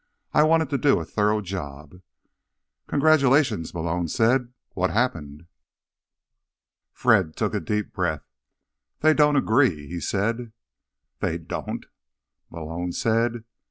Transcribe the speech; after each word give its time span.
I 0.33 0.41
wanted 0.41 0.71
to 0.71 0.79
do 0.79 0.99
a 0.99 1.05
thorough 1.05 1.41
job." 1.41 2.01
"Congratulations," 2.87 3.71
Malone 3.71 4.07
said. 4.07 4.51
"What 4.73 4.89
happened?" 4.89 5.45
Fred 6.91 7.35
took 7.35 7.53
a 7.53 7.59
deep 7.59 7.93
breath. 7.93 8.23
"They 9.01 9.13
don't 9.13 9.35
agree," 9.35 9.87
he 9.87 9.99
said. 9.99 10.53
"They 11.19 11.37
don't?" 11.37 11.85
Malone 12.49 12.93
said. 12.93 13.43